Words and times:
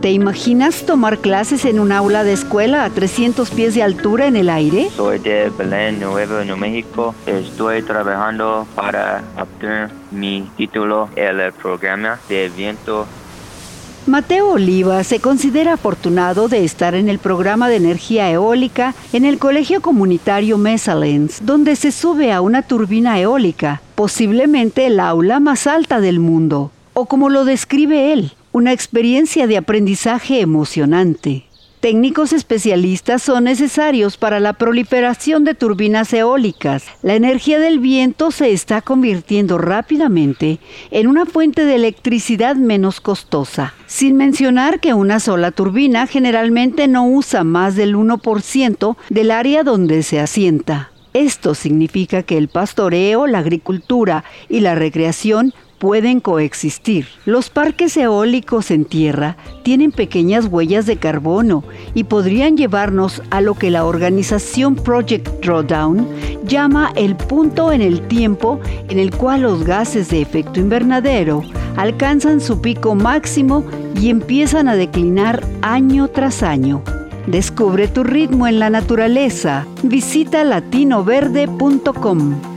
¿Te 0.00 0.10
imaginas 0.10 0.86
tomar 0.86 1.18
clases 1.18 1.66
en 1.66 1.78
un 1.78 1.92
aula 1.92 2.24
de 2.24 2.32
escuela 2.32 2.84
a 2.84 2.90
300 2.90 3.50
pies 3.50 3.74
de 3.74 3.82
altura 3.82 4.28
en 4.28 4.36
el 4.36 4.48
aire? 4.48 4.88
Soy 4.96 5.18
de 5.18 5.50
Belén, 5.50 6.00
Nuevo 6.00 6.56
México. 6.56 7.14
Estoy 7.26 7.82
trabajando 7.82 8.66
para 8.74 9.22
obtener 9.38 9.90
mi 10.10 10.48
título 10.56 11.10
en 11.16 11.40
el 11.40 11.52
programa 11.52 12.18
de 12.30 12.48
viento 12.56 13.06
Mateo 14.06 14.52
Oliva 14.52 15.04
se 15.04 15.20
considera 15.20 15.74
afortunado 15.74 16.48
de 16.48 16.64
estar 16.64 16.94
en 16.94 17.10
el 17.10 17.18
programa 17.18 17.68
de 17.68 17.76
energía 17.76 18.30
eólica 18.30 18.94
en 19.12 19.26
el 19.26 19.38
Colegio 19.38 19.82
Comunitario 19.82 20.56
Mesalens, 20.56 21.40
donde 21.44 21.76
se 21.76 21.92
sube 21.92 22.32
a 22.32 22.40
una 22.40 22.62
turbina 22.62 23.20
eólica, 23.20 23.82
posiblemente 23.94 24.86
el 24.86 24.98
aula 24.98 25.38
más 25.38 25.66
alta 25.66 26.00
del 26.00 26.18
mundo, 26.18 26.72
o 26.94 27.04
como 27.04 27.28
lo 27.28 27.44
describe 27.44 28.14
él, 28.14 28.32
una 28.52 28.72
experiencia 28.72 29.46
de 29.46 29.56
aprendizaje 29.56 30.40
emocionante. 30.40 31.44
Técnicos 31.78 32.34
especialistas 32.34 33.22
son 33.22 33.44
necesarios 33.44 34.18
para 34.18 34.38
la 34.38 34.52
proliferación 34.52 35.44
de 35.44 35.54
turbinas 35.54 36.12
eólicas. 36.12 36.84
La 37.02 37.14
energía 37.14 37.58
del 37.58 37.78
viento 37.78 38.30
se 38.32 38.52
está 38.52 38.82
convirtiendo 38.82 39.56
rápidamente 39.56 40.58
en 40.90 41.06
una 41.06 41.24
fuente 41.24 41.64
de 41.64 41.76
electricidad 41.76 42.56
menos 42.56 43.00
costosa, 43.00 43.72
sin 43.86 44.16
mencionar 44.16 44.80
que 44.80 44.92
una 44.92 45.20
sola 45.20 45.52
turbina 45.52 46.06
generalmente 46.06 46.86
no 46.86 47.08
usa 47.08 47.44
más 47.44 47.76
del 47.76 47.96
1% 47.96 48.96
del 49.08 49.30
área 49.30 49.62
donde 49.62 50.02
se 50.02 50.20
asienta. 50.20 50.90
Esto 51.14 51.54
significa 51.54 52.22
que 52.22 52.36
el 52.36 52.48
pastoreo, 52.48 53.26
la 53.26 53.38
agricultura 53.38 54.24
y 54.50 54.60
la 54.60 54.74
recreación 54.74 55.54
pueden 55.80 56.20
coexistir. 56.20 57.08
Los 57.24 57.50
parques 57.50 57.96
eólicos 57.96 58.70
en 58.70 58.84
tierra 58.84 59.36
tienen 59.64 59.90
pequeñas 59.90 60.44
huellas 60.44 60.86
de 60.86 60.98
carbono 60.98 61.64
y 61.94 62.04
podrían 62.04 62.56
llevarnos 62.56 63.22
a 63.30 63.40
lo 63.40 63.54
que 63.54 63.70
la 63.70 63.86
organización 63.86 64.76
Project 64.76 65.28
Drawdown 65.42 66.06
llama 66.44 66.92
el 66.94 67.16
punto 67.16 67.72
en 67.72 67.80
el 67.80 68.06
tiempo 68.06 68.60
en 68.88 68.98
el 68.98 69.10
cual 69.10 69.42
los 69.42 69.64
gases 69.64 70.10
de 70.10 70.20
efecto 70.20 70.60
invernadero 70.60 71.42
alcanzan 71.76 72.40
su 72.40 72.60
pico 72.60 72.94
máximo 72.94 73.64
y 73.98 74.10
empiezan 74.10 74.68
a 74.68 74.76
declinar 74.76 75.42
año 75.62 76.08
tras 76.08 76.42
año. 76.42 76.82
Descubre 77.26 77.88
tu 77.88 78.04
ritmo 78.04 78.46
en 78.46 78.58
la 78.58 78.68
naturaleza. 78.68 79.66
Visita 79.82 80.44
latinoverde.com. 80.44 82.49